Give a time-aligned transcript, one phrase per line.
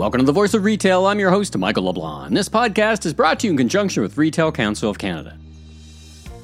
[0.00, 1.04] Welcome to the Voice of Retail.
[1.04, 2.32] I'm your host, Michael LeBlanc.
[2.32, 5.36] This podcast is brought to you in conjunction with Retail Council of Canada.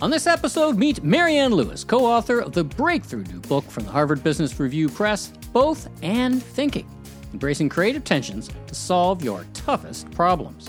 [0.03, 3.91] On this episode, meet Marianne Lewis, co author of the breakthrough new book from the
[3.91, 6.87] Harvard Business Review Press, Both and Thinking
[7.33, 10.69] Embracing Creative Tensions to Solve Your Toughest Problems.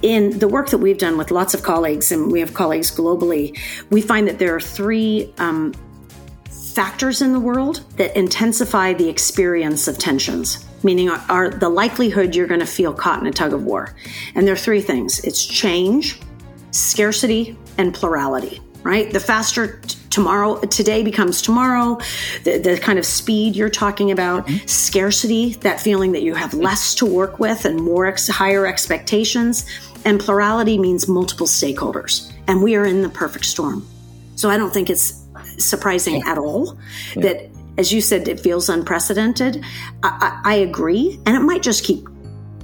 [0.00, 3.60] In the work that we've done with lots of colleagues, and we have colleagues globally,
[3.90, 5.74] we find that there are three um,
[6.74, 12.34] factors in the world that intensify the experience of tensions, meaning are, are the likelihood
[12.34, 13.94] you're going to feel caught in a tug of war.
[14.34, 16.20] And there are three things it's change,
[16.70, 19.12] scarcity, and plurality, right?
[19.12, 21.98] The faster t- tomorrow, today becomes tomorrow,
[22.44, 24.66] the, the, kind of speed you're talking about, mm-hmm.
[24.66, 29.66] scarcity, that feeling that you have less to work with and more ex- higher expectations.
[30.04, 32.30] And plurality means multiple stakeholders.
[32.46, 33.86] And we are in the perfect storm.
[34.36, 35.24] So I don't think it's
[35.58, 36.32] surprising yeah.
[36.32, 36.78] at all.
[37.16, 37.22] Yeah.
[37.22, 39.64] That, as you said, it feels unprecedented.
[40.02, 42.06] I, I, I agree, and it might just keep,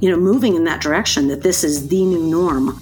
[0.01, 1.29] you know, moving in that direction.
[1.29, 2.81] That this is the new norm.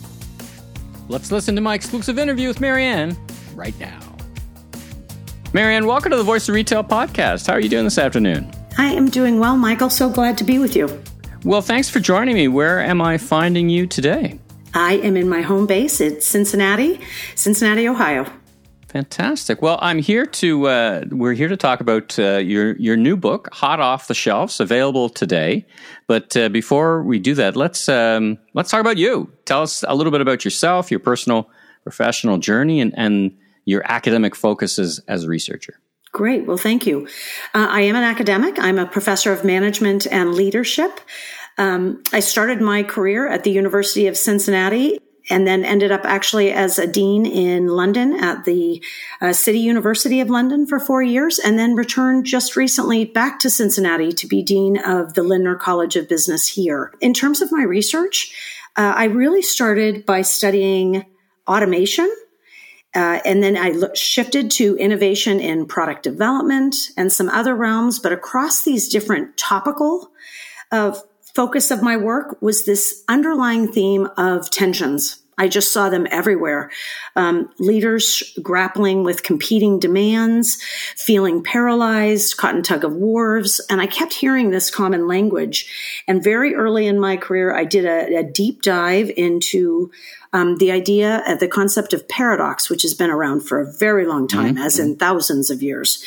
[1.09, 3.17] Let's listen to my exclusive interview with Marianne
[3.55, 3.99] right now.
[5.55, 7.47] Marianne, welcome to the Voice of Retail podcast.
[7.47, 8.53] How are you doing this afternoon?
[8.77, 9.89] I am doing well, Michael.
[9.89, 11.03] So glad to be with you.
[11.45, 12.49] Well, thanks for joining me.
[12.49, 14.39] Where am I finding you today?
[14.75, 16.01] I am in my home base.
[16.01, 17.01] It's Cincinnati,
[17.35, 18.31] Cincinnati, Ohio.
[18.89, 19.61] Fantastic.
[19.61, 23.51] Well, I'm here to uh, we're here to talk about uh, your your new book,
[23.53, 25.67] hot off the shelves, available today.
[26.07, 29.31] But uh, before we do that, let's um, let's talk about you.
[29.45, 31.51] Tell us a little bit about yourself, your personal
[31.83, 33.37] professional journey, and and
[33.67, 35.79] your academic focuses as a researcher.
[36.13, 36.47] Great.
[36.47, 37.07] Well, thank you.
[37.55, 38.59] Uh, I am an academic.
[38.59, 40.99] I'm a professor of management and leadership.
[41.59, 44.99] Um, I started my career at the University of Cincinnati
[45.31, 48.83] and then ended up actually as a dean in London at the
[49.21, 53.51] uh, City University of London for four years, and then returned just recently back to
[53.51, 56.93] Cincinnati to be dean of the Lindner College of Business here.
[57.01, 58.35] In terms of my research,
[58.77, 61.05] uh, I really started by studying
[61.47, 62.15] automation.
[62.95, 67.99] Uh, and then I look, shifted to innovation in product development and some other realms,
[67.99, 70.11] but across these different topical
[70.73, 71.03] of
[71.35, 75.23] focus of my work was this underlying theme of tensions.
[75.39, 76.71] I just saw them everywhere.
[77.17, 80.61] Um, leaders grappling with competing demands,
[80.97, 83.61] feeling paralyzed, caught in tug of wars.
[83.71, 86.03] And I kept hearing this common language.
[86.07, 89.91] And very early in my career, I did a, a deep dive into
[90.33, 94.07] um, the idea of the concept of paradox, which has been around for a very
[94.07, 94.65] long time, mm-hmm.
[94.65, 96.05] as in thousands of years,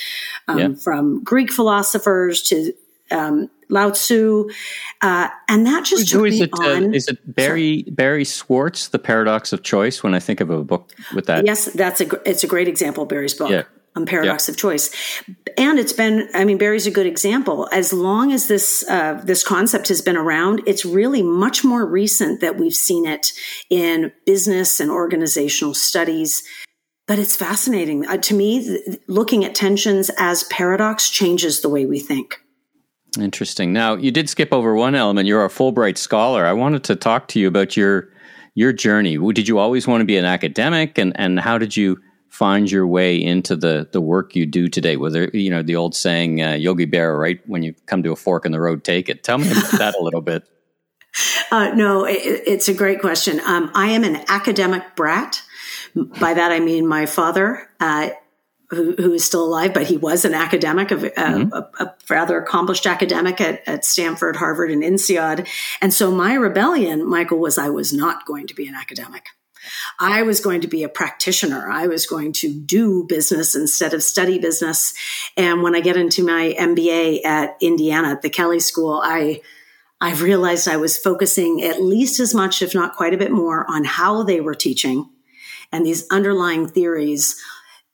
[0.47, 0.73] um, yeah.
[0.73, 2.73] from Greek philosophers to
[3.09, 4.49] um, Lao Tzu,
[5.01, 6.51] uh, and that just Who is it?
[6.53, 6.83] Uh, on.
[6.85, 10.03] Uh, is it Barry Barry Schwartz, The Paradox of Choice?
[10.03, 13.05] When I think of a book with that, yes, that's a it's a great example.
[13.05, 13.49] Barry's book.
[13.49, 13.63] Yeah.
[13.93, 14.53] On paradox yeah.
[14.53, 14.89] of choice,
[15.57, 16.29] and it's been.
[16.33, 17.67] I mean, Barry's a good example.
[17.73, 22.39] As long as this uh, this concept has been around, it's really much more recent
[22.39, 23.33] that we've seen it
[23.69, 26.41] in business and organizational studies
[27.07, 28.07] but it's fascinating.
[28.07, 32.39] Uh, to me, th- looking at tensions as paradox changes the way we think.
[33.19, 33.73] Interesting.
[33.73, 35.27] Now, you did skip over one element.
[35.27, 36.45] You're a Fulbright scholar.
[36.45, 38.07] I wanted to talk to you about your
[38.55, 39.17] your journey.
[39.33, 41.97] Did you always want to be an academic, and and how did you
[42.29, 44.95] find your way into the the work you do today?
[44.95, 47.39] Whether you know the old saying, uh, "Yogi Berra," right?
[47.47, 49.23] When you come to a fork in the road, take it.
[49.25, 50.43] Tell me about that a little bit.
[51.51, 53.41] Uh, no, it, it's a great question.
[53.45, 55.41] Um, I am an academic brat.
[55.93, 58.11] By that I mean my father uh,
[58.71, 61.53] who, who is still alive, but he was an academic, a, mm-hmm.
[61.53, 65.47] a, a rather accomplished academic at, at, Stanford, Harvard, and INSEAD.
[65.81, 69.25] And so my rebellion, Michael, was I was not going to be an academic.
[69.99, 71.69] I was going to be a practitioner.
[71.69, 74.93] I was going to do business instead of study business.
[75.37, 79.41] And when I get into my MBA at Indiana at the Kelley School, I
[80.03, 83.69] I realized I was focusing at least as much, if not quite a bit more,
[83.69, 85.07] on how they were teaching
[85.71, 87.39] and these underlying theories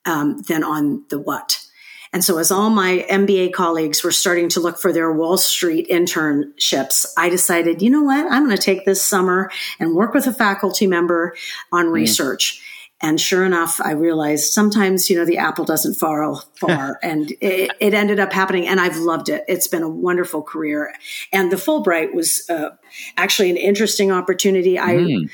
[0.08, 1.64] um, than on the what.
[2.12, 5.88] And so, as all my MBA colleagues were starting to look for their Wall Street
[5.90, 8.26] internships, I decided, you know what?
[8.32, 11.36] I'm going to take this summer and work with a faculty member
[11.70, 11.92] on mm.
[11.92, 12.62] research.
[13.00, 16.98] And sure enough, I realized sometimes, you know, the apple doesn't fall far.
[17.02, 18.66] and it, it, ended up happening.
[18.66, 19.44] And I've loved it.
[19.46, 20.92] It's been a wonderful career.
[21.32, 22.70] And the Fulbright was uh,
[23.16, 24.76] actually an interesting opportunity.
[24.76, 25.30] Mm.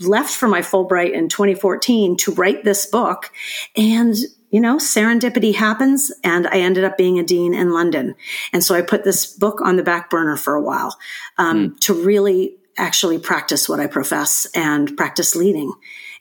[0.00, 3.30] Left for my Fulbright in 2014 to write this book.
[3.76, 4.14] And,
[4.50, 8.14] you know, serendipity happens and I ended up being a dean in London.
[8.52, 10.96] And so I put this book on the back burner for a while
[11.36, 11.80] um, mm.
[11.80, 15.72] to really actually practice what I profess and practice leading.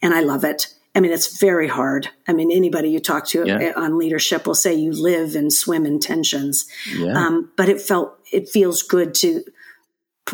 [0.01, 0.73] And I love it.
[0.95, 2.09] I mean, it's very hard.
[2.25, 3.73] I mean, anybody you talk to yeah.
[3.75, 6.65] on leadership will say you live and swim in tensions.
[6.97, 7.13] Yeah.
[7.13, 9.43] Um, but it felt it feels good to,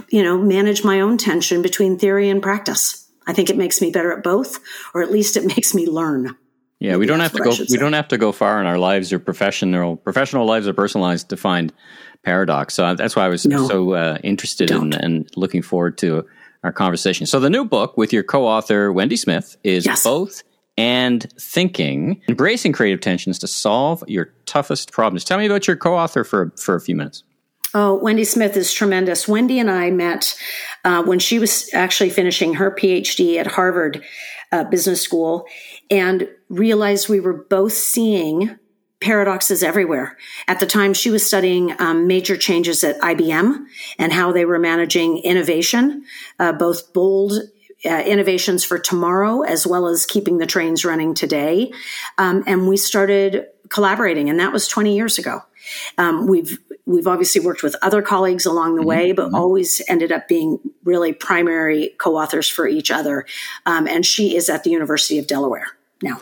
[0.09, 3.00] you know, manage my own tension between theory and practice.
[3.27, 4.59] I think it makes me better at both,
[4.93, 6.35] or at least it makes me learn.
[6.79, 7.53] Yeah, we don't have to go.
[7.69, 11.05] We don't have to go far in our lives or professional professional lives or personal
[11.05, 11.71] lives to find
[12.23, 12.73] paradox.
[12.73, 16.25] So that's why I was no, so uh, interested in and looking forward to
[16.63, 17.27] our conversation.
[17.27, 20.03] So the new book with your co-author Wendy Smith is yes.
[20.03, 20.41] both
[20.75, 25.23] and thinking, embracing creative tensions to solve your toughest problems.
[25.23, 27.23] Tell me about your co-author for for a few minutes.
[27.73, 29.27] Oh, Wendy Smith is tremendous.
[29.27, 30.37] Wendy and I met
[30.83, 34.03] uh, when she was actually finishing her PhD at Harvard
[34.51, 35.45] uh, Business School
[35.89, 38.57] and realized we were both seeing
[38.99, 40.17] paradoxes everywhere.
[40.47, 43.65] At the time, she was studying um, major changes at IBM
[43.97, 46.03] and how they were managing innovation,
[46.39, 47.33] uh, both bold
[47.83, 51.71] uh, innovations for tomorrow as well as keeping the trains running today.
[52.17, 55.41] Um, and we started collaborating, and that was 20 years ago.
[55.97, 58.89] Um, we've we've obviously worked with other colleagues along the mm-hmm.
[58.89, 59.35] way, but mm-hmm.
[59.35, 63.25] always ended up being really primary co-authors for each other.
[63.65, 65.67] Um, and she is at the University of Delaware
[66.01, 66.19] now.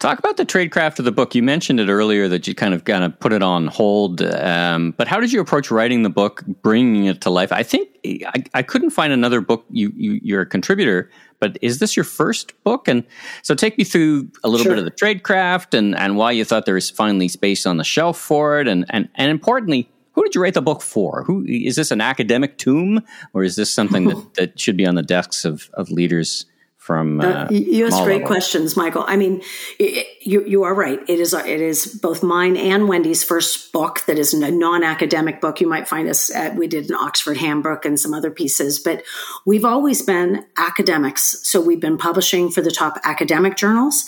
[0.00, 1.34] Talk about the tradecraft of the book.
[1.34, 4.20] You mentioned it earlier that you kind of kind of put it on hold.
[4.20, 7.50] Um, but how did you approach writing the book, bringing it to life?
[7.52, 9.64] I think I, I couldn't find another book.
[9.70, 12.86] You, you you're a contributor, but is this your first book?
[12.86, 13.04] And
[13.42, 14.72] so take me through a little sure.
[14.72, 17.84] bit of the tradecraft and and why you thought there was finally space on the
[17.84, 21.24] shelf for it, and and and importantly, who did you write the book for?
[21.24, 23.02] Who is this an academic tomb,
[23.32, 26.46] or is this something that, that should be on the desks of of leaders?
[26.84, 29.04] from uh, uh, you ask great questions michael.
[29.06, 29.40] I mean
[29.78, 31.00] it, you, you are right.
[31.08, 35.62] It is it is both mine and wendy's first book that is a non-academic book.
[35.62, 39.02] You might find us at we did an oxford handbook and some other pieces but
[39.46, 41.40] we've always been academics.
[41.48, 44.04] So we've been publishing for the top academic journals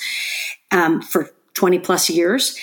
[0.71, 2.59] um, for 20 plus years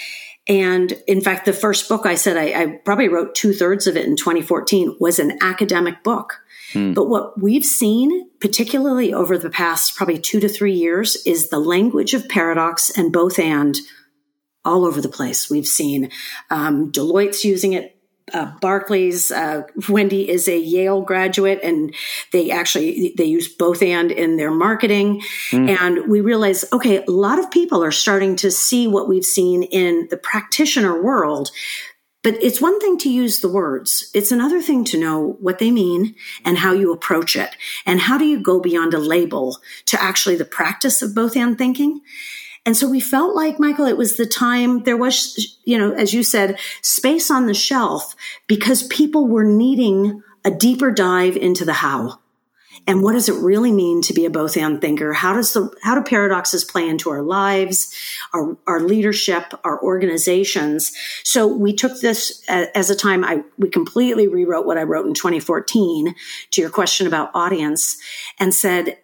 [0.48, 3.96] and in fact, the first book I said I, I probably wrote two thirds of
[3.96, 6.42] it in 2014 was an academic book.
[6.74, 6.94] Hmm.
[6.94, 11.60] But what we've seen, particularly over the past probably two to three years, is the
[11.60, 13.78] language of paradox and both and
[14.66, 15.50] all over the place.
[15.50, 16.10] We've seen
[16.50, 17.98] um, Deloitte's using it.
[18.34, 21.94] Uh, Barclays, uh, Wendy is a Yale graduate, and
[22.32, 25.22] they actually they use both and in their marketing.
[25.52, 25.78] Mm.
[25.78, 29.64] And we realize, okay, a lot of people are starting to see what we've seen
[29.64, 31.52] in the practitioner world
[32.24, 34.10] but it's one thing to use the words.
[34.14, 36.16] It's another thing to know what they mean
[36.46, 37.56] and how you approach it.
[37.86, 41.58] And how do you go beyond a label to actually the practice of both and
[41.58, 42.00] thinking?
[42.66, 46.14] And so we felt like, Michael, it was the time there was, you know, as
[46.14, 48.16] you said, space on the shelf
[48.48, 52.20] because people were needing a deeper dive into the how.
[52.86, 55.14] And what does it really mean to be a both and thinker?
[55.14, 57.94] How does the, how do paradoxes play into our lives,
[58.34, 60.92] our, our leadership, our organizations?
[61.24, 65.14] So we took this as a time I, we completely rewrote what I wrote in
[65.14, 66.14] 2014
[66.52, 67.98] to your question about audience
[68.40, 68.98] and said,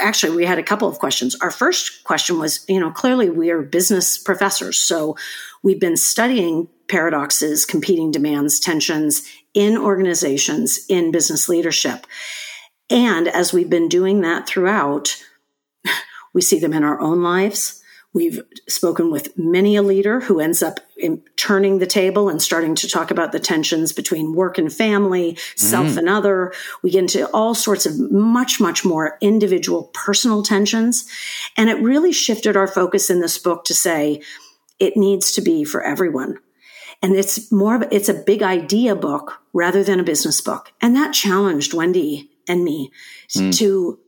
[0.00, 3.50] actually we had a couple of questions our first question was you know clearly we
[3.50, 5.16] are business professors so
[5.62, 12.06] we've been studying paradoxes competing demands tensions in organizations in business leadership
[12.90, 15.22] and as we've been doing that throughout,
[16.34, 17.82] we see them in our own lives.
[18.14, 20.78] We've spoken with many a leader who ends up
[21.34, 25.58] turning the table and starting to talk about the tensions between work and family, mm-hmm.
[25.58, 26.52] self and other.
[26.82, 31.10] We get into all sorts of much, much more individual personal tensions.
[31.56, 34.22] And it really shifted our focus in this book to say
[34.78, 36.38] it needs to be for everyone.
[37.02, 40.72] And it's more of, it's a big idea book rather than a business book.
[40.80, 42.92] And that challenged Wendy and me
[43.36, 43.56] mm.
[43.58, 43.98] to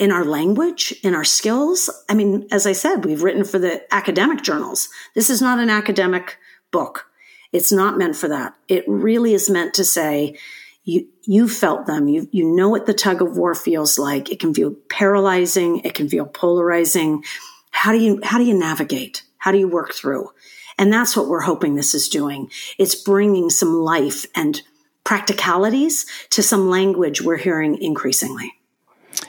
[0.00, 1.90] in our language, in our skills.
[2.08, 4.88] I mean, as I said, we've written for the academic journals.
[5.14, 6.38] This is not an academic
[6.72, 7.06] book.
[7.52, 8.54] It's not meant for that.
[8.66, 10.38] It really is meant to say,
[10.84, 12.08] you, you felt them.
[12.08, 14.32] You, you know what the tug of war feels like.
[14.32, 15.80] It can feel paralyzing.
[15.80, 17.22] It can feel polarizing.
[17.70, 19.22] How do you, how do you navigate?
[19.36, 20.30] How do you work through?
[20.78, 22.50] And that's what we're hoping this is doing.
[22.78, 24.62] It's bringing some life and
[25.04, 28.54] practicalities to some language we're hearing increasingly.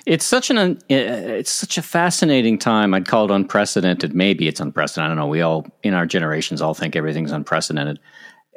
[0.06, 2.94] It's such an it's such a fascinating time.
[2.94, 4.16] I'd call it unprecedented.
[4.16, 5.12] Maybe it's unprecedented.
[5.12, 5.28] I don't know.
[5.28, 8.00] We all in our generations all think everything's unprecedented.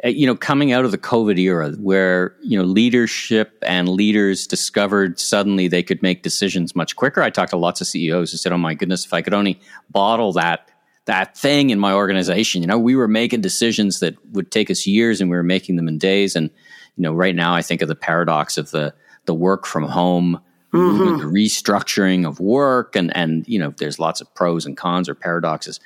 [0.04, 4.46] Uh, you know, coming out of the COVID era, where you know leadership and leaders
[4.46, 7.22] discovered suddenly they could make decisions much quicker.
[7.22, 9.60] I talked to lots of CEOs who said, "Oh my goodness, if I could only
[9.90, 10.70] bottle that
[11.04, 14.86] that thing in my organization." You know, we were making decisions that would take us
[14.86, 16.34] years, and we were making them in days.
[16.34, 16.50] And
[16.96, 18.94] you know, right now I think of the paradox of the
[19.26, 20.40] the work from home
[20.78, 21.18] mm-hmm.
[21.18, 25.14] the restructuring of work, and and you know, there's lots of pros and cons or
[25.14, 25.80] paradoxes.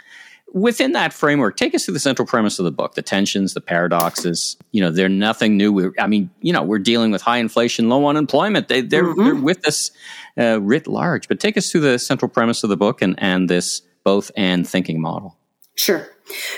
[0.52, 3.61] within that framework, take us to the central premise of the book: the tensions, the
[3.61, 4.57] paradoxes.
[4.73, 5.73] You know, they're nothing new.
[5.73, 8.68] We're, I mean, you know, we're dealing with high inflation, low unemployment.
[8.68, 9.25] They, they're mm-hmm.
[9.25, 9.90] they're with us
[10.38, 11.28] uh, writ large.
[11.28, 14.66] But take us through the central premise of the book and and this both and
[14.68, 15.37] thinking model.
[15.75, 16.09] Sure.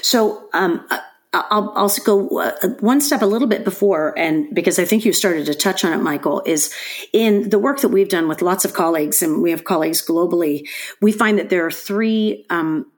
[0.02, 0.87] So um,
[1.32, 5.12] I'll also go uh, one step a little bit before, and because I think you
[5.12, 6.75] started to touch on it, Michael, is
[7.12, 10.68] in the work that we've done with lots of colleagues, and we have colleagues globally,
[11.00, 12.90] we find that there are three um,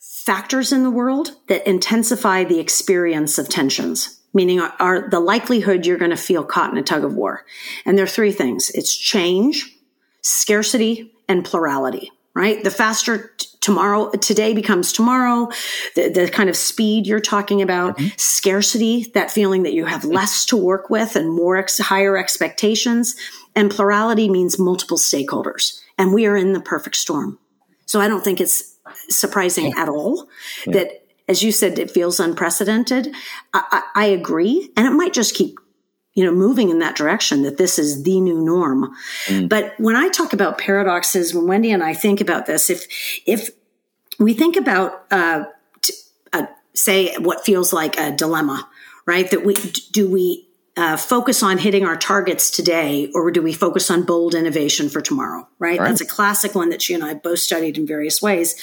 [0.00, 5.86] factors in the world that intensify the experience of tensions, meaning are, are the likelihood
[5.86, 7.46] you're going to feel caught in a tug of war.
[7.84, 8.70] And there are three things.
[8.70, 9.76] It's change,
[10.22, 12.10] scarcity, and plurality,
[12.40, 12.64] right?
[12.64, 15.50] The faster t- tomorrow, today becomes tomorrow,
[15.94, 18.08] the, the, kind of speed you're talking about, mm-hmm.
[18.16, 23.14] scarcity, that feeling that you have less to work with and more ex- higher expectations.
[23.54, 25.82] And plurality means multiple stakeholders.
[25.98, 27.38] And we are in the perfect storm.
[27.84, 28.78] So I don't think it's
[29.10, 29.82] surprising yeah.
[29.82, 30.26] at all
[30.66, 30.72] yeah.
[30.72, 33.14] that, as you said, it feels unprecedented.
[33.52, 34.70] I, I, I agree.
[34.78, 35.58] And it might just keep
[36.14, 38.94] you know, moving in that direction that this is the new norm.
[39.26, 39.48] Mm.
[39.48, 42.86] But when I talk about paradoxes, when Wendy and I think about this, if,
[43.26, 43.50] if
[44.18, 45.44] we think about, uh,
[45.82, 45.94] t-
[46.32, 48.68] uh, say what feels like a dilemma,
[49.06, 49.30] right?
[49.30, 49.54] That we,
[49.92, 54.34] do we, uh, focus on hitting our targets today, or do we focus on bold
[54.34, 55.46] innovation for tomorrow?
[55.58, 55.78] Right?
[55.78, 55.88] right?
[55.88, 58.56] That's a classic one that she and I both studied in various ways.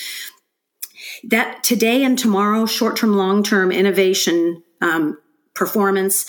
[1.24, 5.18] That today and tomorrow, short term, long term innovation um,
[5.54, 6.26] performance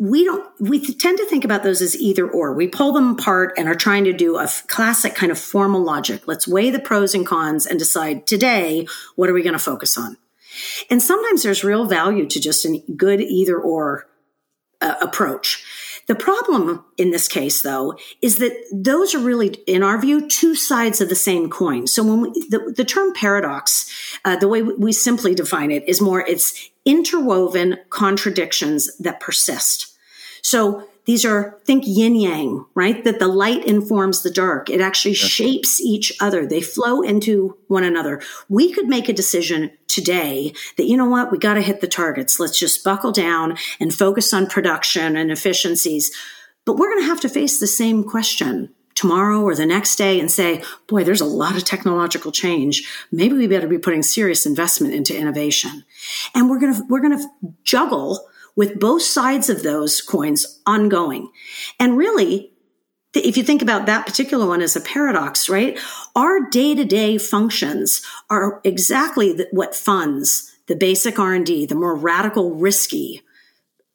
[0.00, 2.52] we don't we tend to think about those as either or.
[2.52, 6.26] We pull them apart and are trying to do a classic kind of formal logic.
[6.26, 9.96] Let's weigh the pros and cons and decide today what are we going to focus
[9.96, 10.16] on?
[10.90, 14.06] And sometimes there's real value to just a good either or
[14.80, 15.64] uh, approach
[16.06, 20.54] the problem in this case, though, is that those are really, in our view, two
[20.54, 21.86] sides of the same coin.
[21.86, 23.90] So when we, the, the term paradox,
[24.24, 29.96] uh, the way we simply define it is more it's interwoven contradictions that persist.
[30.42, 33.04] So these are, think yin yang, right?
[33.04, 34.70] That the light informs the dark.
[34.70, 36.46] It actually shapes each other.
[36.46, 38.22] They flow into one another.
[38.48, 41.30] We could make a decision today that, you know what?
[41.30, 42.40] We got to hit the targets.
[42.40, 46.10] Let's just buckle down and focus on production and efficiencies.
[46.64, 50.20] But we're going to have to face the same question tomorrow or the next day
[50.20, 52.88] and say, boy, there's a lot of technological change.
[53.12, 55.84] Maybe we better be putting serious investment into innovation.
[56.34, 57.28] And we're going to, we're going to
[57.64, 61.30] juggle with both sides of those coins ongoing.
[61.78, 62.52] And really,
[63.14, 65.78] if you think about that particular one as a paradox, right?
[66.16, 72.54] Our day to day functions are exactly what funds the basic R&D, the more radical,
[72.54, 73.22] risky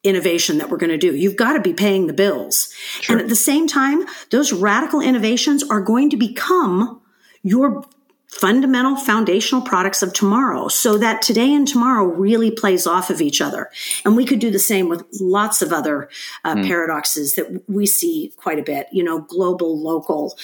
[0.04, 1.16] innovation that we're going to do.
[1.16, 2.72] You've got to be paying the bills.
[3.01, 3.16] Sure.
[3.16, 7.01] And at the same time, those radical innovations are going to become
[7.44, 7.84] your
[8.29, 13.41] fundamental foundational products of tomorrow so that today and tomorrow really plays off of each
[13.41, 13.69] other.
[14.05, 16.09] And we could do the same with lots of other
[16.45, 16.67] uh, mm.
[16.67, 20.38] paradoxes that we see quite a bit, you know, global, local.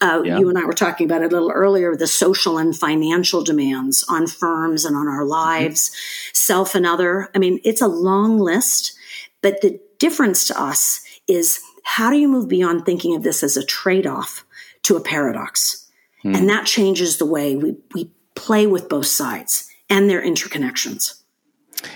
[0.00, 0.38] Uh, yeah.
[0.38, 4.04] You and I were talking about it a little earlier, the social and financial demands
[4.08, 6.36] on firms and on our lives, mm.
[6.36, 7.30] self and other.
[7.34, 8.94] I mean, it's a long list,
[9.42, 13.56] but the difference to us is how do you move beyond thinking of this as
[13.56, 14.44] a trade off
[14.84, 15.83] to a paradox?
[16.24, 16.36] Mm.
[16.36, 21.20] And that changes the way we, we play with both sides and their interconnections.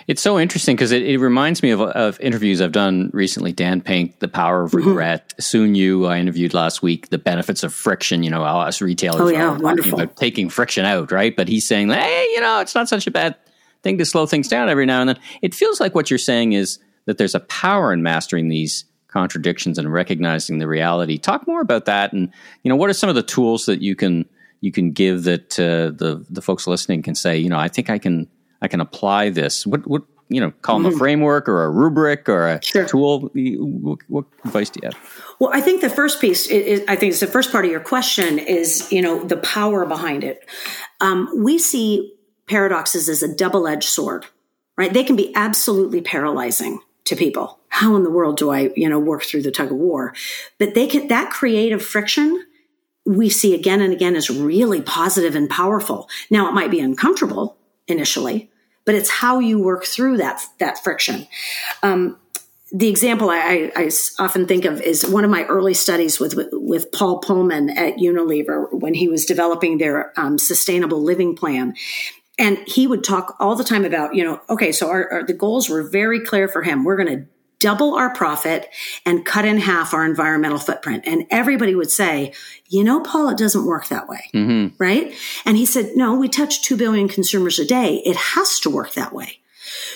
[0.07, 3.53] It's so interesting because it, it, reminds me of, of, interviews I've done recently.
[3.53, 4.89] Dan Pink, The Power of mm-hmm.
[4.89, 5.31] Regret.
[5.31, 5.43] Mm-hmm.
[5.43, 8.23] Soon You, I interviewed last week, The Benefits of Friction.
[8.23, 10.01] You know, us retailers oh, yeah, are wonderful.
[10.01, 11.35] about taking friction out, right?
[11.35, 13.37] But he's saying, hey, you know, it's not such a bad
[13.83, 15.19] thing to slow things down every now and then.
[15.43, 19.79] It feels like what you're saying is that there's a power in mastering these contradictions
[19.79, 21.19] and recognizing the reality.
[21.19, 23.97] Talk more about that, and you know, what are some of the tools that you
[23.97, 24.29] can
[24.61, 27.91] you can give that uh, the the folks listening can say, you know, I think
[27.91, 28.29] I can
[28.62, 29.67] I can apply this.
[29.67, 30.97] What what you know, call them mm-hmm.
[30.97, 32.87] a framework or a rubric or a sure.
[32.87, 33.31] tool.
[33.35, 35.25] What, what, advice do you have?
[35.38, 37.81] Well, I think the first piece, is, I think it's the first part of your
[37.81, 40.49] question is, you know, the power behind it.
[41.00, 42.15] Um, we see
[42.47, 44.27] paradoxes as a double edged sword,
[44.77, 44.93] right?
[44.93, 47.58] They can be absolutely paralyzing to people.
[47.69, 50.15] How in the world do I, you know, work through the tug of war?
[50.59, 52.45] But they that creative friction
[53.09, 56.09] we see again and again is really positive and powerful.
[56.31, 57.57] Now it might be uncomfortable
[57.87, 58.51] initially,
[58.85, 61.27] but it's how you work through that, that friction.
[61.83, 62.19] Um,
[62.71, 66.49] the example I, I, often think of is one of my early studies with, with,
[66.53, 71.75] with Paul Polman at Unilever when he was developing their um, sustainable living plan
[72.39, 75.33] and he would talk all the time about you know okay so our, our, the
[75.33, 77.27] goals were very clear for him we're going to
[77.61, 78.69] double our profit
[79.05, 81.05] and cut in half our environmental footprint.
[81.07, 82.33] And everybody would say,
[82.69, 84.31] you know, Paul, it doesn't work that way.
[84.35, 84.83] Mm-hmm.
[84.83, 85.15] Right.
[85.45, 87.97] And he said, no, we touch 2 billion consumers a day.
[88.05, 89.41] It has to work that way.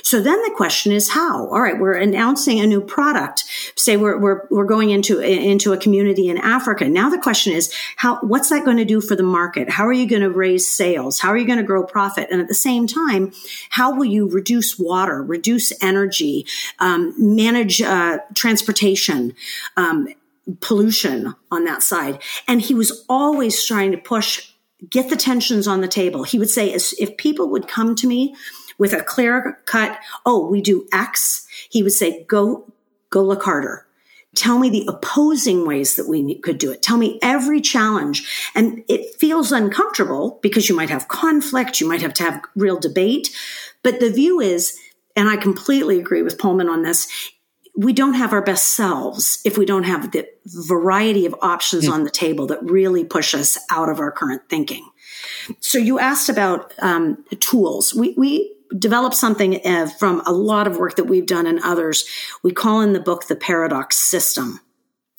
[0.03, 1.47] So then the question is how?
[1.49, 3.45] All right, we're announcing a new product.
[3.77, 6.89] Say we're, we're, we're going into, into a community in Africa.
[6.89, 9.71] Now the question is how, what's that going to do for the market?
[9.71, 11.21] How are you going to raise sales?
[11.21, 12.29] How are you going to grow profit?
[12.31, 13.33] And at the same time,
[13.71, 16.47] how will you reduce water, reduce energy,
[16.79, 19.35] um, manage uh, transportation?
[19.77, 20.09] Um,
[20.61, 22.21] pollution on that side.
[22.49, 24.53] And he was always trying to push,
[24.91, 26.25] get the tensions on the table.
[26.25, 28.35] He would say, if people would come to me
[28.83, 29.97] with a clear cut,
[30.27, 32.69] oh, we do X, he would say, go,
[33.11, 33.87] go look harder.
[34.35, 36.83] Tell me the opposing ways that we could do it.
[36.83, 38.51] Tell me every challenge.
[38.57, 41.81] And it feels uncomfortable because you might have conflict.
[41.81, 43.31] You might have to have real debate.
[43.85, 44.77] But the view is,
[45.15, 47.07] and I completely agree with Polman on this,
[47.77, 51.93] we don't have our best selves if we don't have the variety of options mm.
[51.93, 54.85] on the table that really push us out of our current thinking.
[55.61, 57.95] So you asked about um, tools.
[57.95, 62.05] We, we developed something uh, from a lot of work that we've done and others.
[62.43, 64.61] We call in the book the paradox system.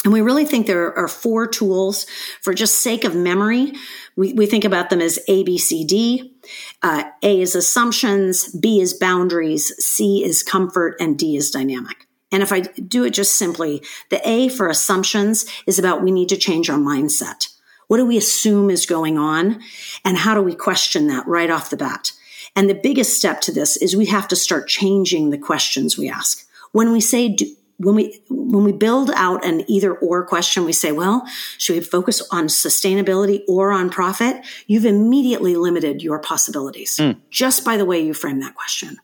[0.03, 2.05] And we really think there are four tools
[2.41, 3.73] for just sake of memory.
[4.17, 6.35] We, we think about them as A, B, C, D.
[6.81, 12.07] Uh, a is assumptions, B is boundaries, C is comfort, and D is dynamic.
[12.33, 16.29] And if I do it just simply, the A for assumptions is about we need
[16.29, 17.47] to change our mindset.
[17.87, 19.61] What do we assume is going on?
[20.03, 22.11] And how do we question that right off the bat?
[22.55, 26.09] And the biggest step to this is we have to start changing the questions we
[26.09, 26.47] ask.
[26.71, 27.45] When we say, do,
[27.77, 31.81] when we when we build out an either or question, we say, well, should we
[31.81, 34.45] focus on sustainability or on profit?
[34.67, 37.17] You've immediately limited your possibilities mm.
[37.29, 38.99] just by the way you frame that question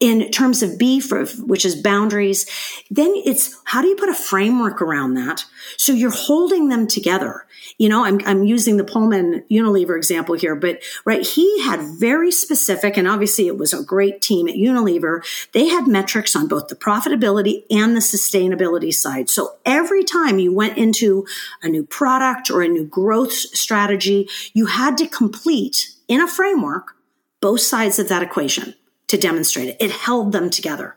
[0.00, 2.46] in terms of B, for, which is boundaries,
[2.90, 5.44] then it's how do you put a framework around that?
[5.76, 7.46] So you're holding them together.
[7.76, 12.32] You know, I'm, I'm using the Polman Unilever example here, but right, he had very
[12.32, 15.20] specific, and obviously it was a great team at Unilever.
[15.52, 19.28] They had metrics on both the profitability and the sustainability side.
[19.28, 21.26] So every time you went into
[21.62, 26.96] a new product or a new growth strategy, you had to complete in a framework
[27.42, 28.74] both sides of that equation
[29.10, 29.76] to demonstrate it.
[29.80, 30.96] It held them together.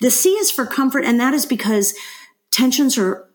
[0.00, 1.94] The C is for comfort, and that is because
[2.50, 3.28] tensions are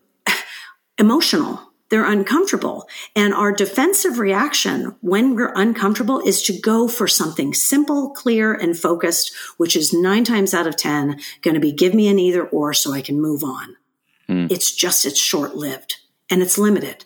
[0.98, 1.60] emotional.
[1.90, 2.88] They're uncomfortable.
[3.14, 8.76] And our defensive reaction when we're uncomfortable is to go for something simple, clear, and
[8.76, 12.44] focused, which is nine times out of 10 going to be give me an either
[12.44, 13.76] or so I can move on.
[14.28, 14.50] Mm.
[14.50, 15.98] It's just, it's short lived
[16.30, 17.04] and it's limited.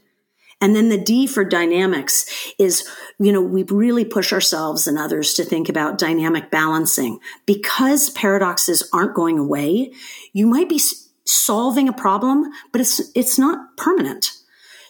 [0.61, 5.35] And then the D for dynamics is, you know, we really push ourselves and others
[5.35, 7.21] to think about dynamic balancing.
[7.47, 9.93] Because paradoxes aren't going away,
[10.33, 10.81] you might be
[11.25, 14.33] solving a problem, but it's, it's not permanent.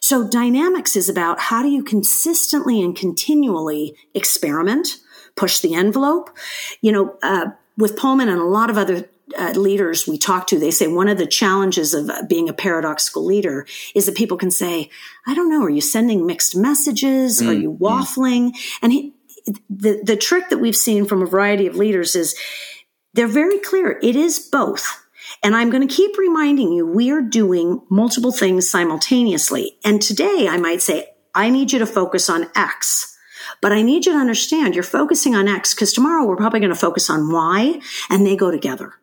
[0.00, 4.98] So dynamics is about how do you consistently and continually experiment,
[5.36, 6.30] push the envelope.
[6.80, 10.58] You know, uh, with Polman and a lot of other uh, leaders we talk to,
[10.58, 14.50] they say one of the challenges of being a paradoxical leader is that people can
[14.50, 14.90] say,
[15.26, 17.40] I don't know, are you sending mixed messages?
[17.40, 18.50] Mm, are you waffling?
[18.50, 18.78] Mm.
[18.82, 19.14] And he,
[19.68, 22.36] the, the trick that we've seen from a variety of leaders is
[23.14, 23.98] they're very clear.
[24.02, 25.04] It is both.
[25.42, 29.76] And I'm going to keep reminding you, we are doing multiple things simultaneously.
[29.84, 33.16] And today I might say, I need you to focus on X.
[33.60, 36.72] But I need you to understand you're focusing on X because tomorrow we're probably going
[36.72, 38.94] to focus on Y and they go together.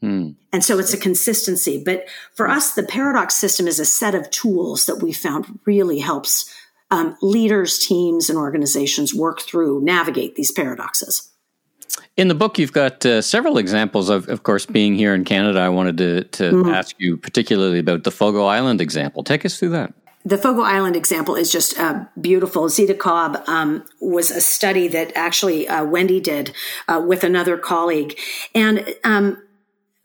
[0.00, 0.30] Hmm.
[0.52, 1.82] And so it's a consistency.
[1.84, 5.98] But for us, the paradox system is a set of tools that we found really
[5.98, 6.54] helps
[6.90, 11.30] um, leaders, teams, and organizations work through, navigate these paradoxes.
[12.16, 15.60] In the book, you've got uh, several examples of, of course, being here in Canada.
[15.60, 16.70] I wanted to, to mm-hmm.
[16.70, 19.22] ask you particularly about the Fogo Island example.
[19.22, 19.92] Take us through that.
[20.24, 22.68] The Fogo Island example is just uh, beautiful.
[22.68, 26.52] Zita Cobb um, was a study that actually uh, Wendy did
[26.88, 28.18] uh, with another colleague.
[28.54, 29.42] And um,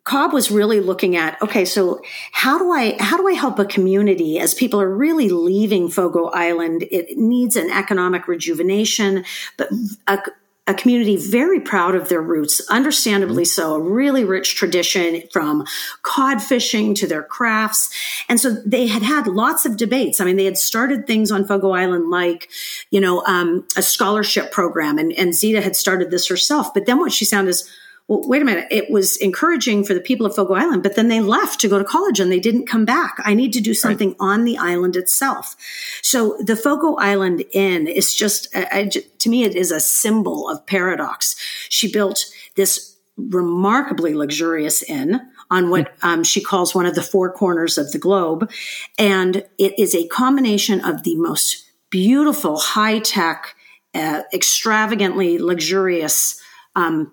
[0.03, 2.01] Cobb was really looking at, okay, so
[2.33, 6.25] how do I, how do I help a community as people are really leaving Fogo
[6.25, 6.85] Island?
[6.91, 9.23] It needs an economic rejuvenation,
[9.55, 9.69] but
[10.07, 10.19] a,
[10.67, 15.65] a community very proud of their roots, understandably so, a really rich tradition from
[16.01, 17.89] cod fishing to their crafts.
[18.27, 20.19] And so they had had lots of debates.
[20.19, 22.49] I mean, they had started things on Fogo Island like,
[22.91, 26.73] you know, um, a scholarship program and, and Zita had started this herself.
[26.73, 27.69] But then what she found is,
[28.07, 28.67] well, wait a minute.
[28.69, 31.79] It was encouraging for the people of Fogo Island, but then they left to go
[31.79, 33.15] to college and they didn't come back.
[33.23, 34.17] I need to do something right.
[34.19, 35.55] on the island itself.
[36.01, 41.35] So the Fogo Island Inn is just, to me, it is a symbol of paradox.
[41.69, 42.25] She built
[42.57, 47.91] this remarkably luxurious inn on what um, she calls one of the four corners of
[47.91, 48.51] the globe.
[48.97, 53.55] And it is a combination of the most beautiful, high tech,
[53.93, 56.41] uh, extravagantly luxurious
[56.75, 57.11] um,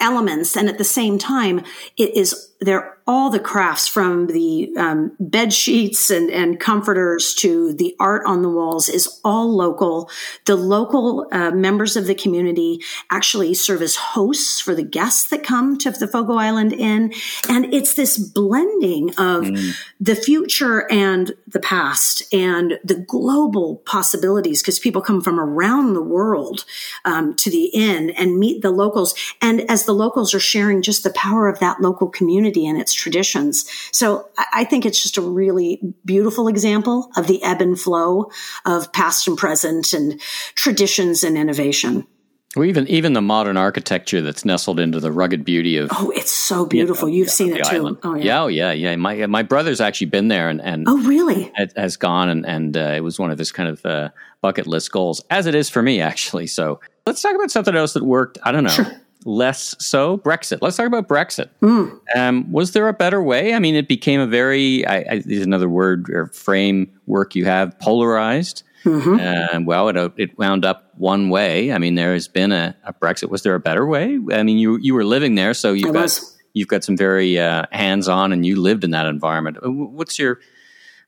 [0.00, 0.56] elements.
[0.56, 1.64] And at the same time,
[1.96, 7.72] it is they're all the crafts from the um, bed sheets and, and comforters to
[7.74, 10.08] the art on the walls is all local.
[10.44, 15.42] The local uh, members of the community actually serve as hosts for the guests that
[15.42, 17.12] come to the Fogo Island Inn.
[17.48, 19.74] And it's this blending of mm.
[20.00, 26.02] the future and the past and the global possibilities because people come from around the
[26.02, 26.64] world
[27.04, 29.14] um, to the inn and meet the locals.
[29.40, 32.80] And as the locals are sharing just the power of that local community, community and
[32.80, 33.64] its traditions.
[33.92, 38.30] So I think it's just a really beautiful example of the ebb and flow
[38.64, 40.20] of past and present and
[40.54, 42.06] traditions and innovation.
[42.54, 46.30] Well, even even the modern architecture that's nestled into the rugged beauty of oh, it's
[46.30, 47.08] so beautiful.
[47.08, 47.76] You have seen it too.
[47.76, 47.98] Island.
[48.02, 48.24] Oh yeah.
[48.24, 48.96] yeah, oh yeah, yeah.
[48.96, 52.92] My my brother's actually been there and, and oh really has gone and and uh,
[52.94, 54.10] it was one of his kind of uh,
[54.42, 56.46] bucket list goals, as it is for me actually.
[56.46, 58.36] So let's talk about something else that worked.
[58.42, 58.70] I don't know.
[58.70, 60.58] Sure less so Brexit.
[60.60, 61.48] Let's talk about Brexit.
[61.60, 62.00] Mm.
[62.16, 63.54] Um, was there a better way?
[63.54, 67.78] I mean, it became a very, I, I, is another word or framework you have,
[67.78, 68.62] polarized.
[68.84, 69.56] Mm-hmm.
[69.56, 71.72] Uh, well, it, it wound up one way.
[71.72, 73.30] I mean, there has been a, a, Brexit.
[73.30, 74.18] Was there a better way?
[74.32, 76.18] I mean, you you were living there, so you've got
[76.52, 79.58] you've got some very uh, hands on, and you lived in that environment.
[79.64, 80.40] Uh, what's your,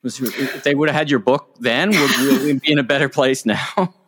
[0.05, 3.45] if they would have had your book then, would we be in a better place
[3.45, 3.95] now?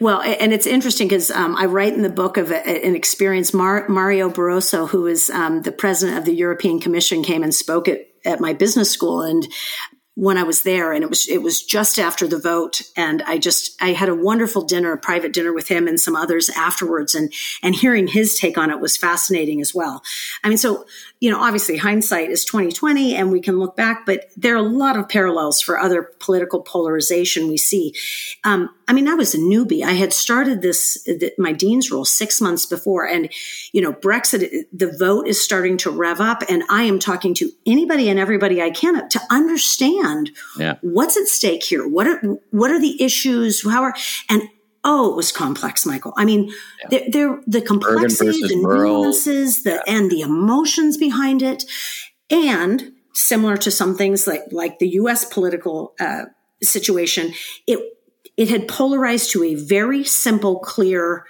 [0.00, 3.52] Well, and it's interesting because um, I write in the book of a, an experience.
[3.52, 7.88] Mar- Mario Barroso, who is um, the president of the European Commission, came and spoke
[7.88, 9.46] at, at my business school, and
[10.20, 13.38] when I was there and it was it was just after the vote and I
[13.38, 17.14] just I had a wonderful dinner a private dinner with him and some others afterwards
[17.14, 20.02] and and hearing his take on it was fascinating as well.
[20.44, 20.84] I mean so
[21.20, 24.62] you know obviously hindsight is 2020 and we can look back but there are a
[24.62, 27.94] lot of parallels for other political polarization we see.
[28.44, 29.82] Um, I mean I was a newbie.
[29.82, 33.32] I had started this my dean's role 6 months before and
[33.72, 37.50] you know Brexit the vote is starting to rev up and I am talking to
[37.64, 40.76] anybody and everybody I can to understand understand yeah.
[40.82, 41.86] what's at stake here.
[41.86, 43.64] What are, what are the issues?
[43.64, 43.94] How are,
[44.28, 44.42] and
[44.84, 46.12] oh, it was complex, Michael.
[46.16, 46.52] I mean,
[46.90, 47.00] yeah.
[47.10, 49.94] there, the complexity, the nuances, the, yeah.
[49.94, 51.64] and the emotions behind it.
[52.30, 55.24] And similar to some things like, like the U.S.
[55.24, 56.24] political, uh,
[56.62, 57.32] situation,
[57.66, 57.80] it,
[58.36, 61.26] it had polarized to a very simple, clear,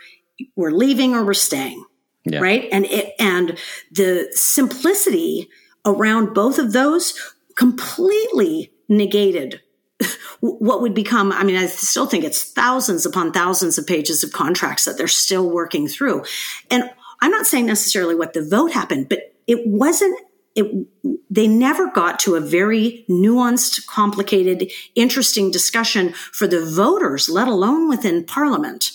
[0.56, 1.84] we're leaving or we're staying.
[2.24, 2.40] Yeah.
[2.40, 2.68] Right.
[2.70, 3.58] And it, and
[3.90, 5.48] the simplicity
[5.84, 7.18] around both of those
[7.56, 9.60] completely negated
[10.40, 14.32] what would become i mean i still think it's thousands upon thousands of pages of
[14.32, 16.24] contracts that they're still working through
[16.70, 20.18] and i'm not saying necessarily what the vote happened but it wasn't
[20.56, 20.86] it,
[21.30, 27.88] they never got to a very nuanced complicated interesting discussion for the voters let alone
[27.88, 28.90] within parliament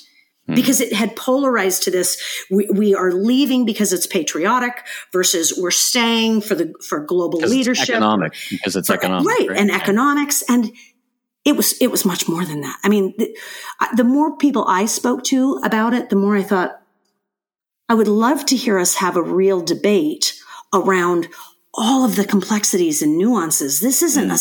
[0.47, 0.53] Hmm.
[0.53, 5.71] because it had polarized to this we, we, are leaving because it's patriotic versus we're
[5.71, 9.75] staying for the for global leadership economic because it's for, economic right, right, and yeah.
[9.75, 10.71] economics and
[11.45, 13.35] it was it was much more than that i mean the,
[13.97, 16.79] the more people i spoke to about it the more i thought
[17.89, 20.39] i would love to hear us have a real debate
[20.75, 21.27] around
[21.73, 24.33] all of the complexities and nuances this isn't mm.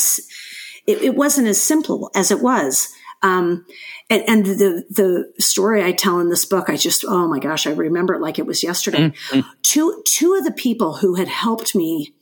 [0.86, 2.92] a it, it wasn't as simple as it was
[3.22, 3.64] um,
[4.10, 7.66] and, and, the the story I tell in this book, I just oh my gosh,
[7.66, 9.08] I remember it like it was yesterday.
[9.30, 9.40] Mm-hmm.
[9.62, 12.14] Two two of the people who had helped me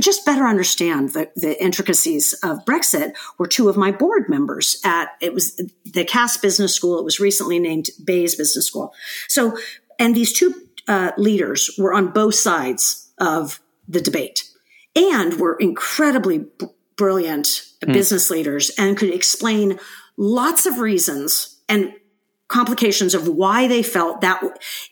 [0.00, 5.08] just better understand the, the intricacies of Brexit were two of my board members at
[5.20, 7.00] it was the Cass Business School.
[7.00, 8.94] It was recently named Bayes Business School.
[9.28, 9.58] So,
[9.98, 10.54] and these two
[10.86, 14.44] uh, leaders were on both sides of the debate
[14.94, 17.46] and were incredibly b- brilliant
[17.82, 17.92] mm.
[17.92, 19.78] business leaders and could explain
[20.16, 21.94] lots of reasons and
[22.48, 24.42] complications of why they felt that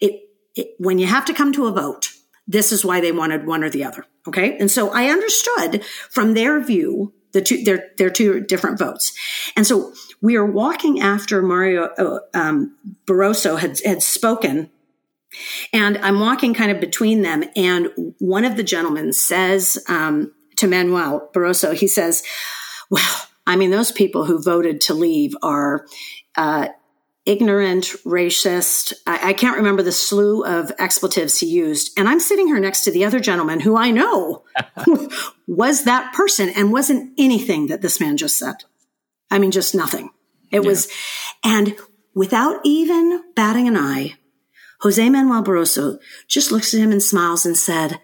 [0.01, 2.09] it, it, when you have to come to a vote,
[2.49, 4.07] this is why they wanted one or the other.
[4.27, 4.57] Okay.
[4.59, 9.13] And so I understood from their view, the two, their, their two different votes.
[9.57, 14.71] And so we are walking after Mario, uh, um, Barroso had, had spoken
[15.73, 17.45] and I'm walking kind of between them.
[17.57, 22.23] And one of the gentlemen says, um, to Manuel Barroso, he says,
[22.91, 25.87] well, I mean, those people who voted to leave are
[26.37, 26.69] uh,
[27.27, 28.93] ignorant, racist.
[29.07, 31.99] I, I, can't remember the slew of expletives he used.
[31.99, 34.45] And I'm sitting here next to the other gentleman who I know
[35.47, 38.57] was that person and wasn't anything that this man just said.
[39.31, 40.11] I mean, just nothing.
[40.51, 40.69] It yeah.
[40.69, 40.89] was,
[41.45, 41.77] and
[42.15, 44.15] without even batting an eye,
[44.83, 48.01] Jose Manuel Barroso just looks at him and smiles and said,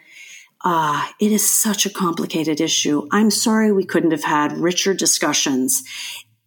[0.63, 3.07] Ah, it is such a complicated issue.
[3.13, 5.85] I'm sorry we couldn't have had richer discussions.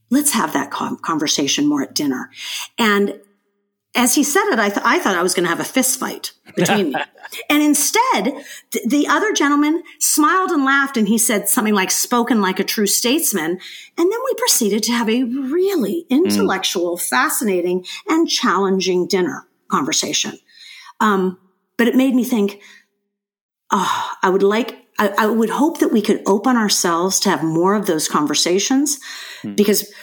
[0.09, 2.29] Let's have that conversation more at dinner.
[2.77, 3.19] And
[3.95, 5.99] as he said it, I, th- I thought I was going to have a fist
[5.99, 6.95] fight between me.
[7.47, 8.33] And instead,
[8.71, 12.63] th- the other gentleman smiled and laughed and he said something like spoken like a
[12.63, 13.51] true statesman.
[13.51, 17.01] And then we proceeded to have a really intellectual, mm.
[17.01, 20.37] fascinating and challenging dinner conversation.
[20.99, 21.37] Um,
[21.77, 22.61] but it made me think,
[23.71, 27.41] oh, I would like, I, I, would hope that we could open ourselves to have
[27.41, 28.99] more of those conversations
[29.43, 29.55] mm.
[29.55, 29.93] because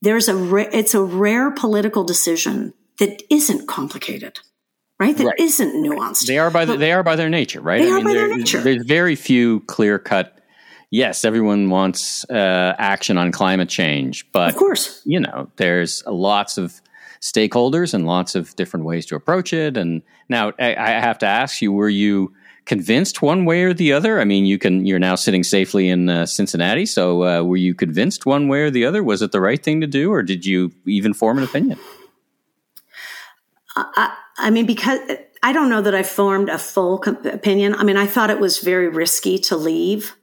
[0.00, 4.40] there's a, ra- it's a rare political decision that isn't complicated.
[4.98, 5.16] Right?
[5.16, 5.40] That right.
[5.40, 6.26] not nuanced.
[6.26, 7.82] They are by the, they are by their nature, right?
[7.82, 8.60] They I mean, are by their nature.
[8.60, 10.42] There's very few clear cut
[10.92, 16.58] yes, everyone wants uh, action on climate change, but of course, you know, there's lots
[16.58, 16.80] of
[17.22, 19.76] stakeholders and lots of different ways to approach it.
[19.76, 22.34] And now I, I, have to ask you: Were you
[22.66, 24.20] convinced one way or the other?
[24.20, 27.74] I mean, you can you're now sitting safely in uh, Cincinnati, so uh, were you
[27.74, 29.02] convinced one way or the other?
[29.02, 31.78] Was it the right thing to do, or did you even form an opinion?
[33.74, 34.98] I, I mean, because
[35.42, 37.74] I don't know that I formed a full opinion.
[37.74, 40.16] I mean, I thought it was very risky to leave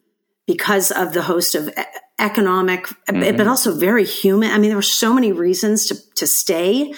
[0.46, 1.70] because of the host of
[2.20, 3.38] economic, mm-hmm.
[3.38, 4.52] but also very human.
[4.52, 6.94] I mean, there were so many reasons to, to stay,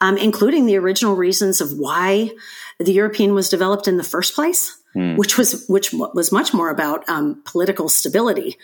[0.00, 2.30] um, including the original reasons of why
[2.78, 5.16] the European was developed in the first place, mm.
[5.16, 8.56] which was which was much more about um, political stability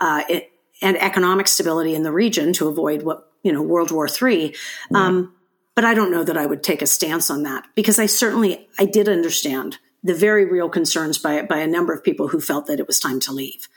[0.00, 4.06] uh, it, and economic stability in the region to avoid what you know World War
[4.06, 4.54] III.
[4.92, 4.96] Mm.
[4.96, 5.34] Um,
[5.74, 8.68] but I don't know that I would take a stance on that because I certainly
[8.78, 12.66] I did understand the very real concerns by by a number of people who felt
[12.66, 13.68] that it was time to leave,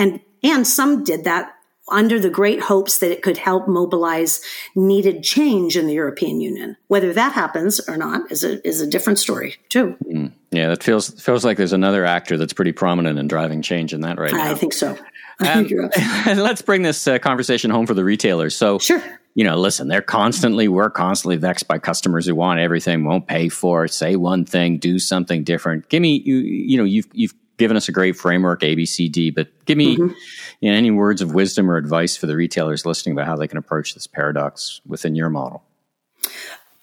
[0.00, 1.54] and and some did that
[1.90, 4.40] under the great hopes that it could help mobilize
[4.74, 6.76] needed change in the European Union.
[6.86, 9.96] Whether that happens or not is a is a different story too.
[10.04, 10.32] Mm.
[10.50, 14.00] Yeah, that feels feels like there's another actor that's pretty prominent in driving change in
[14.00, 14.50] that right now.
[14.50, 14.96] I think so.
[15.40, 15.66] Um,
[16.26, 18.54] let's bring this uh, conversation home for the retailers.
[18.56, 19.02] So, sure
[19.34, 23.48] you know, listen, they're constantly, we're constantly vexed by customers who want everything, won't pay
[23.48, 25.88] for it, say one thing, do something different.
[25.88, 29.76] Give me, you, you know, you've, you've given us a great framework, ABCD, but give
[29.76, 30.14] me mm-hmm.
[30.60, 33.46] you know, any words of wisdom or advice for the retailers listening about how they
[33.46, 35.62] can approach this paradox within your model.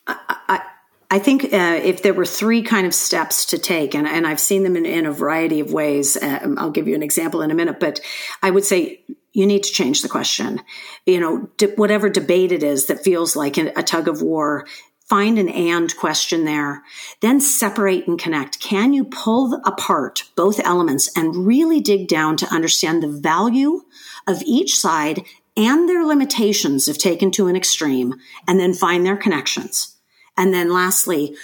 [0.06, 0.62] I,
[1.10, 4.40] I think uh, if there were three kind of steps to take, and, and I've
[4.40, 7.50] seen them in, in a variety of ways, um, I'll give you an example in
[7.50, 8.00] a minute, but
[8.44, 9.02] I would say
[9.34, 10.62] you need to change the question.
[11.08, 14.68] You know, de- whatever debate it is that feels like a, a tug of war,
[15.10, 16.84] find an and question there.
[17.22, 18.60] Then separate and connect.
[18.60, 23.84] Can you pull apart both elements and really dig down to understand the value
[24.28, 25.24] of each side
[25.56, 28.16] and their limitations if taken to an extreme,
[28.48, 29.96] and then find their connections?
[30.36, 31.36] And then lastly,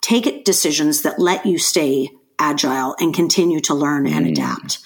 [0.00, 4.30] take decisions that let you stay agile and continue to learn and mm.
[4.30, 4.78] adapt.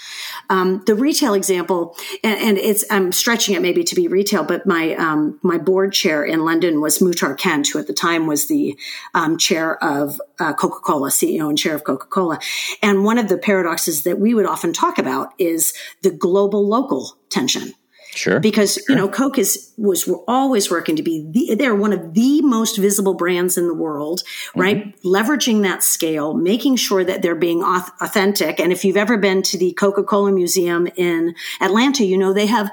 [0.51, 4.67] Um, the retail example, and, and, it's I'm stretching it maybe to be retail, but
[4.67, 8.49] my um, my board chair in London was Muhtar Kent, who at the time was
[8.49, 8.79] the
[9.15, 12.39] um, chair of uh, Coca Cola, CEO and chair of Coca Cola.
[12.83, 17.17] And one of the paradoxes that we would often talk about is the global local
[17.31, 17.75] tension.
[18.15, 18.41] Sure.
[18.41, 18.85] Because, sure.
[18.89, 22.77] you know, Coke is, was always working to be the, they're one of the most
[22.77, 24.23] visible brands in the world,
[24.55, 24.95] right?
[24.95, 25.09] Mm-hmm.
[25.09, 28.61] Leveraging that scale, making sure that they're being authentic.
[28.61, 32.71] And if you've ever been to the Coca-Cola Museum in Atlanta, you know, they have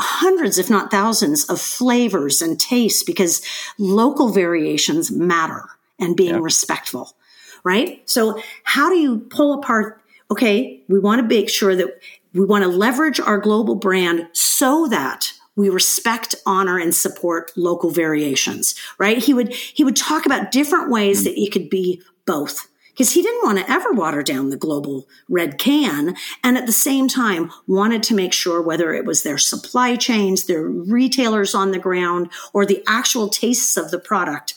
[0.00, 3.42] hundreds, if not thousands of flavors and tastes because
[3.78, 5.66] local variations matter
[6.00, 6.42] and being yep.
[6.42, 7.14] respectful,
[7.62, 8.02] right?
[8.10, 9.98] So how do you pull apart
[10.30, 11.88] okay, we want to make sure that
[12.32, 17.90] we want to leverage our global brand so that we respect, honor, and support local
[17.90, 19.18] variations, right?
[19.18, 21.24] He would, he would talk about different ways mm.
[21.24, 25.08] that it could be both because he didn't want to ever water down the global
[25.28, 26.14] red can.
[26.44, 30.44] And at the same time, wanted to make sure whether it was their supply chains,
[30.44, 34.54] their retailers on the ground, or the actual tastes of the product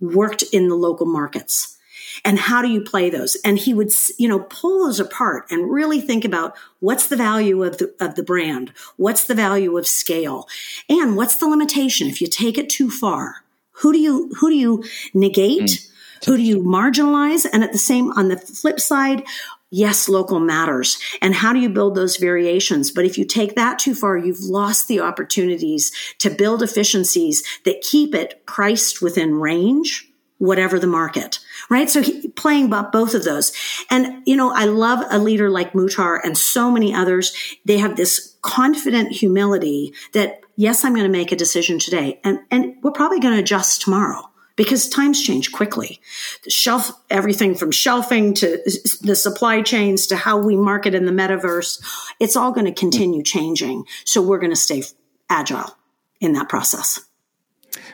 [0.00, 1.75] worked in the local markets
[2.24, 3.36] and how do you play those?
[3.44, 7.62] And he would, you know, pull those apart and really think about what's the value
[7.62, 8.72] of the, of the brand?
[8.96, 10.48] What's the value of scale?
[10.88, 12.08] And what's the limitation?
[12.08, 15.62] If you take it too far, who do you, who do you negate?
[15.62, 15.90] Mm.
[16.26, 17.46] Who do you marginalize?
[17.50, 19.22] And at the same, on the flip side,
[19.70, 20.98] yes, local matters.
[21.20, 22.90] And how do you build those variations?
[22.90, 27.82] But if you take that too far, you've lost the opportunities to build efficiencies that
[27.82, 31.38] keep it priced within range, whatever the market
[31.70, 31.90] right?
[31.90, 33.52] So he, playing both of those.
[33.90, 37.34] And, you know, I love a leader like Muhtar and so many others.
[37.64, 42.40] They have this confident humility that, yes, I'm going to make a decision today and,
[42.50, 46.00] and we're probably going to adjust tomorrow because times change quickly.
[46.44, 48.58] The shelf, everything from shelving to
[49.02, 51.82] the supply chains to how we market in the metaverse,
[52.18, 53.84] it's all going to continue changing.
[54.04, 54.82] So we're going to stay
[55.28, 55.76] agile
[56.20, 57.05] in that process.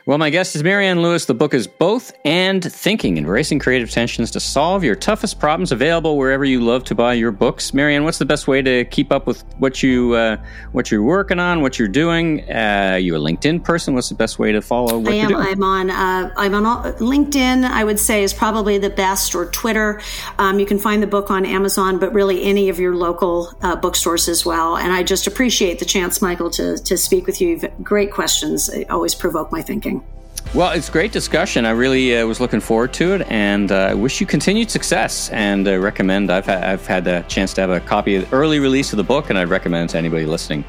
[0.05, 1.27] Well, my guest is Marianne Lewis.
[1.27, 6.17] The book is Both and Thinking, Embracing Creative Tensions to Solve Your Toughest Problems, available
[6.17, 7.73] wherever you love to buy your books.
[7.73, 10.35] Marianne, what's the best way to keep up with what, you, uh,
[10.73, 12.41] what you're working on, what you're doing?
[12.51, 13.93] Uh, you a LinkedIn person?
[13.93, 16.83] What's the best way to follow what I am, I'm on, uh, I'm on all,
[16.95, 20.01] LinkedIn, I would say, is probably the best, or Twitter.
[20.37, 23.77] Um, you can find the book on Amazon, but really any of your local uh,
[23.77, 24.75] bookstores as well.
[24.75, 27.57] And I just appreciate the chance, Michael, to, to speak with you.
[27.81, 28.69] Great questions.
[28.89, 29.92] Always provoke my thinking.
[30.53, 31.65] Well, it's great discussion.
[31.65, 35.31] I really uh, was looking forward to it, and uh, I wish you continued success.
[35.31, 36.31] And uh, recommend.
[36.31, 38.97] I've ha- I've had the chance to have a copy of the early release of
[38.97, 40.63] the book, and I'd recommend to anybody listening.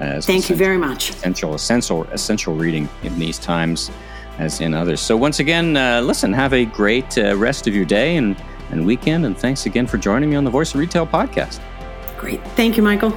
[0.00, 1.10] Uh, Thank you very much.
[1.10, 3.92] Essential, essential, essential reading in these times,
[4.38, 5.00] as in others.
[5.00, 6.32] So once again, uh, listen.
[6.32, 8.36] Have a great uh, rest of your day and
[8.70, 11.60] and weekend, and thanks again for joining me on the Voice of Retail podcast.
[12.16, 12.44] Great.
[12.48, 13.12] Thank you, Michael.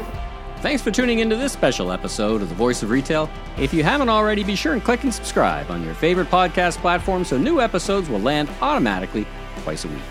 [0.62, 3.28] Thanks for tuning into this special episode of The Voice of Retail.
[3.58, 7.26] If you haven't already, be sure and click and subscribe on your favorite podcast platform
[7.26, 9.26] so new episodes will land automatically
[9.64, 10.04] twice a week.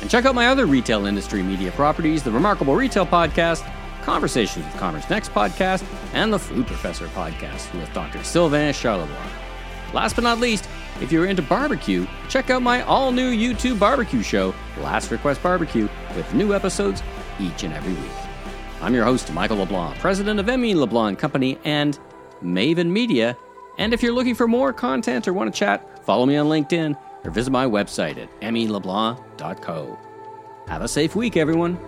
[0.00, 4.74] And check out my other retail industry media properties the Remarkable Retail Podcast, Conversations with
[4.76, 5.84] CommerceNext podcast,
[6.14, 8.24] and the Food Professor podcast with Dr.
[8.24, 9.92] Sylvain Charlebois.
[9.92, 10.66] Last but not least,
[11.02, 15.90] if you're into barbecue, check out my all new YouTube barbecue show, Last Request Barbecue,
[16.16, 17.02] with new episodes
[17.38, 18.29] each and every week.
[18.80, 20.74] I'm your host, Michael LeBlanc, president of M.E.
[20.74, 21.98] LeBlanc Company and
[22.42, 23.36] Maven Media.
[23.76, 26.96] And if you're looking for more content or want to chat, follow me on LinkedIn
[27.24, 29.98] or visit my website at meleblanc.co.
[30.68, 31.78] Have a safe week, everyone.